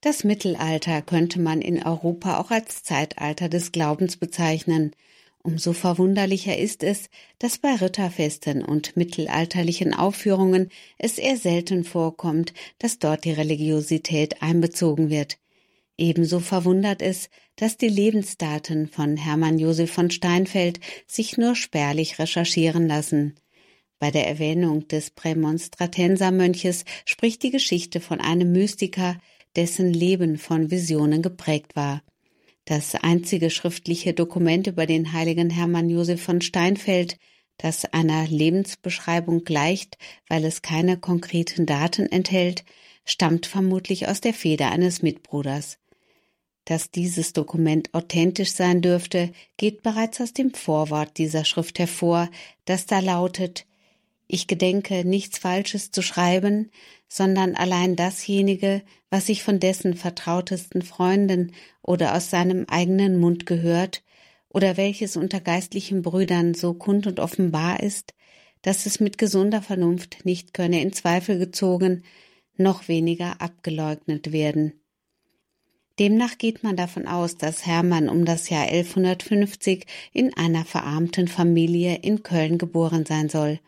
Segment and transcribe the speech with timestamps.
[0.00, 4.92] Das Mittelalter könnte man in Europa auch als Zeitalter des Glaubens bezeichnen.
[5.42, 13.00] Umso verwunderlicher ist es, dass bei Ritterfesten und mittelalterlichen Aufführungen es eher selten vorkommt, dass
[13.00, 15.38] dort die Religiosität einbezogen wird.
[15.96, 20.78] Ebenso verwundert es, dass die Lebensdaten von Hermann Josef von Steinfeld
[21.08, 23.34] sich nur spärlich recherchieren lassen.
[23.98, 29.18] Bei der Erwähnung des Prämonstratensermönches spricht die Geschichte von einem Mystiker,
[29.58, 32.00] dessen Leben von Visionen geprägt war.
[32.64, 37.18] Das einzige schriftliche Dokument über den heiligen Hermann Josef von Steinfeld,
[37.56, 42.64] das einer Lebensbeschreibung gleicht, weil es keine konkreten Daten enthält,
[43.04, 45.78] stammt vermutlich aus der Feder eines Mitbruders.
[46.64, 52.30] Dass dieses Dokument authentisch sein dürfte, geht bereits aus dem Vorwort dieser Schrift hervor,
[52.64, 53.66] das da lautet
[54.28, 56.70] Ich gedenke nichts Falsches zu schreiben,
[57.08, 64.02] sondern allein dasjenige, was ich von dessen vertrautesten Freunden oder aus seinem eigenen Mund gehört,
[64.50, 68.14] oder welches unter geistlichen Brüdern so kund und offenbar ist,
[68.62, 72.02] dass es mit gesunder Vernunft nicht könne in Zweifel gezogen,
[72.56, 74.72] noch weniger abgeleugnet werden.
[75.98, 81.96] Demnach geht man davon aus, dass Hermann um das Jahr 1150 in einer verarmten Familie
[81.96, 83.60] in Köln geboren sein soll.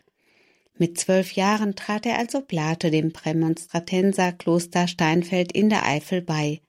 [0.81, 6.61] Mit zwölf Jahren trat er als Oblate dem Prämonstratenserkloster Steinfeld in der Eifel bei.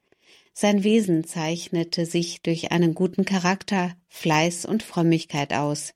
[0.52, 5.94] Sein Wesen zeichnete sich durch einen guten Charakter, Fleiß und Frömmigkeit aus.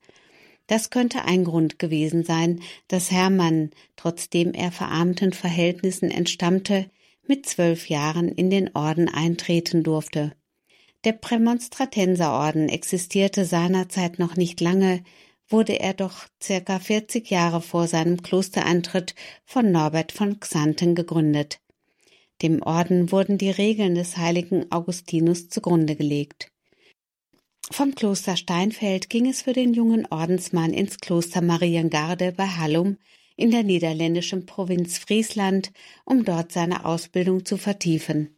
[0.66, 6.86] Das könnte ein Grund gewesen sein, dass Hermann, trotzdem er verarmten Verhältnissen entstammte,
[7.26, 10.32] mit zwölf Jahren in den Orden eintreten durfte.
[11.04, 15.02] Der Prämonstratenserorden existierte seinerzeit noch nicht lange,
[15.48, 21.60] wurde er doch circa 40 Jahre vor seinem Klostereintritt von Norbert von Xanten gegründet.
[22.42, 26.50] Dem Orden wurden die Regeln des heiligen Augustinus zugrunde gelegt.
[27.70, 32.98] Vom Kloster Steinfeld ging es für den jungen Ordensmann ins Kloster Mariengarde bei Hallum
[33.36, 35.72] in der niederländischen Provinz Friesland,
[36.04, 38.35] um dort seine Ausbildung zu vertiefen.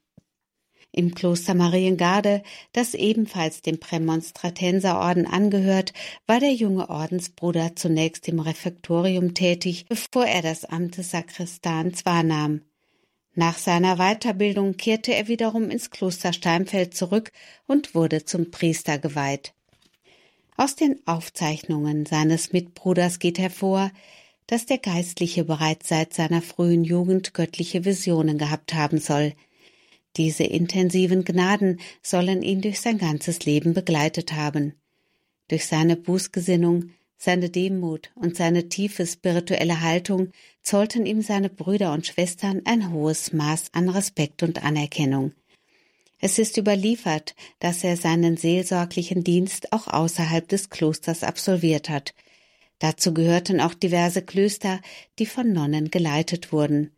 [0.90, 5.92] Im Kloster Mariengarde, das ebenfalls dem Prämonstratenserorden angehört,
[6.26, 12.62] war der junge Ordensbruder zunächst im Refektorium tätig, bevor er das Amt des Sakristans wahrnahm.
[13.34, 17.30] Nach seiner Weiterbildung kehrte er wiederum ins Kloster Steinfeld zurück
[17.66, 19.54] und wurde zum Priester geweiht.
[20.56, 23.92] Aus den Aufzeichnungen seines Mitbruders geht hervor,
[24.48, 29.34] dass der Geistliche bereits seit seiner frühen Jugend göttliche Visionen gehabt haben soll.
[30.18, 34.74] Diese intensiven Gnaden sollen ihn durch sein ganzes Leben begleitet haben.
[35.48, 40.30] Durch seine Bußgesinnung, seine Demut und seine tiefe spirituelle Haltung
[40.62, 45.32] zollten ihm seine Brüder und Schwestern ein hohes Maß an Respekt und Anerkennung.
[46.20, 52.12] Es ist überliefert, dass er seinen seelsorglichen Dienst auch außerhalb des Klosters absolviert hat–
[52.78, 54.80] Dazu gehörten auch diverse Klöster,
[55.18, 56.92] die von Nonnen geleitet wurden.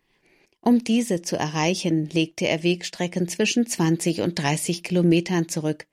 [0.62, 5.86] Um diese zu erreichen, legte er Wegstrecken zwischen 20 und 30 Kilometern zurück.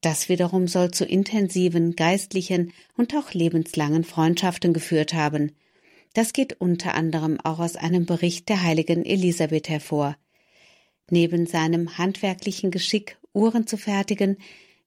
[0.00, 5.52] Das wiederum soll zu intensiven geistlichen und auch lebenslangen Freundschaften geführt haben.
[6.14, 10.16] Das geht unter anderem auch aus einem Bericht der heiligen Elisabeth hervor.
[11.10, 14.36] Neben seinem handwerklichen Geschick, Uhren zu fertigen,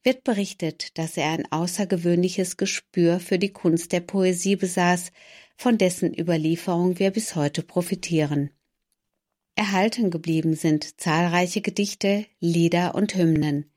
[0.04, 5.12] wird berichtet, dass er ein außergewöhnliches Gespür für die Kunst der Poesie besaß,
[5.58, 8.50] von dessen Überlieferung wir bis heute profitieren.
[9.62, 13.72] Erhalten geblieben sind zahlreiche Gedichte, Lieder und Hymnen.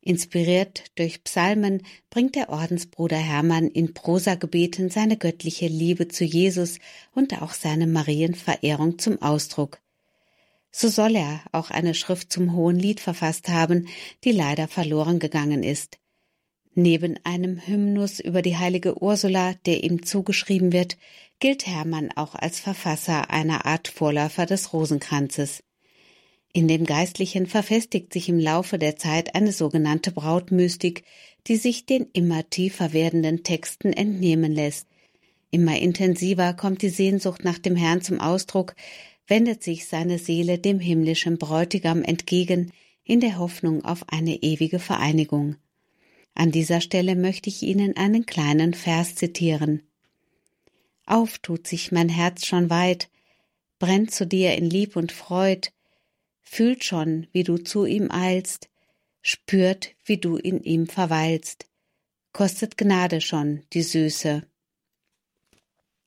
[0.00, 6.78] Inspiriert durch Psalmen bringt der Ordensbruder Hermann in Prosagebeten seine göttliche Liebe zu Jesus
[7.14, 9.80] und auch seine Marienverehrung zum Ausdruck
[10.78, 13.88] so soll er auch eine Schrift zum Hohen Lied verfasst haben,
[14.24, 15.96] die leider verloren gegangen ist.
[16.78, 20.98] Neben einem Hymnus über die heilige Ursula, der ihm zugeschrieben wird,
[21.38, 25.62] gilt Hermann auch als Verfasser einer Art Vorläufer des Rosenkranzes.
[26.52, 31.04] In dem Geistlichen verfestigt sich im Laufe der Zeit eine sogenannte Brautmystik,
[31.46, 34.86] die sich den immer tiefer werdenden Texten entnehmen lässt.
[35.50, 38.74] Immer intensiver kommt die Sehnsucht nach dem Herrn zum Ausdruck,
[39.26, 42.70] wendet sich seine Seele dem himmlischen Bräutigam entgegen
[43.02, 45.56] in der Hoffnung auf eine ewige Vereinigung.
[46.36, 49.82] An dieser Stelle möchte ich Ihnen einen kleinen Vers zitieren.
[51.06, 53.08] Auf tut sich mein Herz schon weit,
[53.78, 55.70] brennt zu dir in Lieb und Freud,
[56.42, 58.68] fühlt schon, wie du zu ihm eilst,
[59.22, 61.70] spürt, wie du in ihm verweilst,
[62.34, 64.46] kostet Gnade schon die Süße.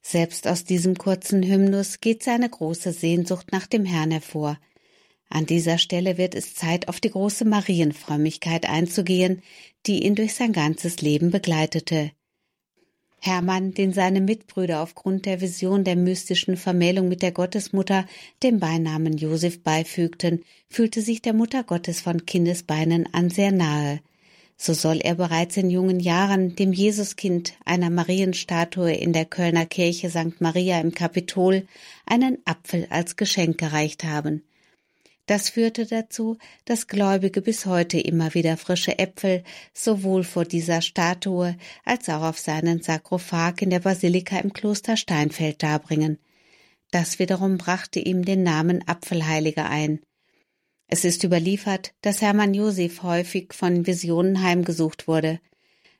[0.00, 4.60] Selbst aus diesem kurzen Hymnus geht seine große Sehnsucht nach dem Herrn hervor.
[5.32, 9.42] An dieser Stelle wird es Zeit, auf die große Marienfrömmigkeit einzugehen,
[9.86, 12.10] die ihn durch sein ganzes Leben begleitete.
[13.20, 18.06] Hermann, den seine Mitbrüder aufgrund der Vision der mystischen Vermählung mit der Gottesmutter
[18.42, 24.00] dem Beinamen Josef beifügten, fühlte sich der Mutter Gottes von Kindesbeinen an sehr nahe.
[24.56, 30.10] So soll er bereits in jungen Jahren dem Jesuskind einer Marienstatue in der Kölner Kirche
[30.10, 30.40] St.
[30.40, 31.66] Maria im Kapitol
[32.04, 34.42] einen Apfel als Geschenk gereicht haben.
[35.30, 41.56] Das führte dazu, dass Gläubige bis heute immer wieder frische Äpfel sowohl vor dieser Statue
[41.84, 46.18] als auch auf seinen Sarkophag in der Basilika im Kloster Steinfeld darbringen.
[46.90, 50.00] Das wiederum brachte ihm den Namen Apfelheiliger ein.
[50.88, 55.38] Es ist überliefert, dass Hermann Josef häufig von Visionen heimgesucht wurde.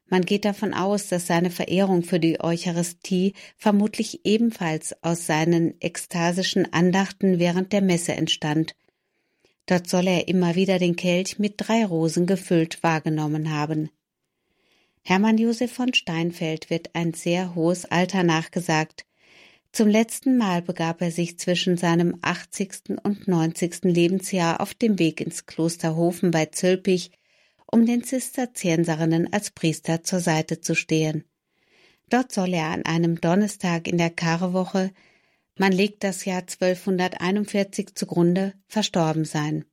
[0.09, 6.73] Man geht davon aus, dass seine Verehrung für die Eucharistie vermutlich ebenfalls aus seinen ekstasischen
[6.73, 8.75] Andachten während der Messe entstand
[9.71, 13.89] Dort soll er immer wieder den Kelch mit drei Rosen gefüllt wahrgenommen haben.
[15.05, 19.07] Hermann Josef von Steinfeld wird ein sehr hohes Alter nachgesagt.
[19.71, 22.99] Zum letzten Mal begab er sich zwischen seinem 80.
[23.05, 23.85] und 90.
[23.85, 27.13] Lebensjahr auf dem Weg ins Kloster Hofen bei Zülpich,
[27.71, 31.23] um den Zisterzienserinnen als Priester zur Seite zu stehen.
[32.09, 34.91] Dort soll er an einem Donnerstag in der Karwoche
[35.61, 39.67] man legt das Jahr 1241 zugrunde, verstorben sein.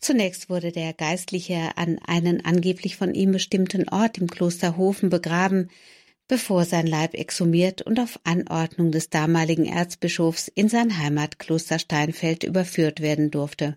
[0.00, 5.70] Zunächst wurde der Geistliche an einen angeblich von ihm bestimmten Ort im Kloster Hofen begraben,
[6.26, 13.00] bevor sein Leib exhumiert und auf Anordnung des damaligen Erzbischofs in sein Heimatkloster Steinfeld überführt
[13.00, 13.76] werden durfte.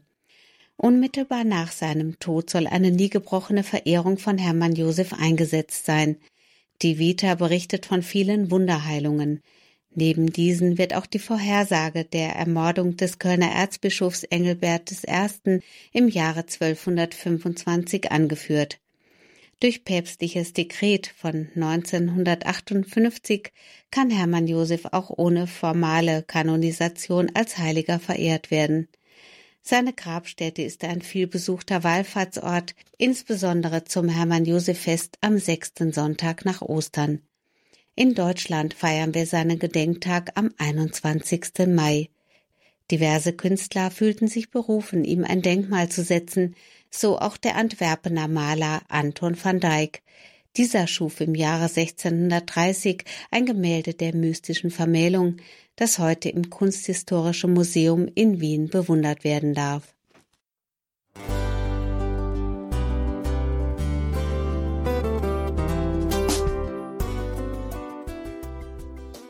[0.76, 6.18] Unmittelbar nach seinem Tod soll eine nie gebrochene Verehrung von Hermann Josef eingesetzt sein.
[6.82, 9.44] Die Vita berichtet von vielen Wunderheilungen.
[9.98, 15.62] Neben diesen wird auch die Vorhersage der Ermordung des Kölner Erzbischofs Engelbert I.
[15.94, 18.80] im Jahre 1225 angeführt.
[19.62, 23.54] Durch päpstliches Dekret von 1958
[23.90, 28.90] kann Hermann Josef auch ohne formale Kanonisation als Heiliger verehrt werden.
[29.62, 37.22] Seine Grabstätte ist ein vielbesuchter Wallfahrtsort, insbesondere zum Hermann-Josef-Fest am sechsten Sonntag nach Ostern.
[37.98, 41.66] In Deutschland feiern wir seinen Gedenktag am 21.
[41.70, 42.10] Mai.
[42.92, 46.56] Diverse Künstler fühlten sich berufen, ihm ein Denkmal zu setzen,
[46.92, 50.02] so auch der Antwerpener Maler Anton van Dyck.
[50.58, 55.38] Dieser schuf im Jahre 1630 ein Gemälde der mystischen Vermählung,
[55.78, 59.95] das heute im Kunsthistorischen Museum in Wien bewundert werden darf.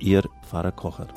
[0.00, 1.08] Ihr Pfarrer Kocher.